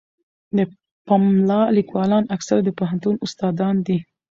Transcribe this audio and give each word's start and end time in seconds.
د 0.57 0.59
پملا 1.07 1.61
لیکوالان 1.77 2.23
اکثره 2.35 2.61
د 2.63 2.69
پوهنتون 2.79 3.15
استادان 3.25 3.75
دي. 3.87 3.97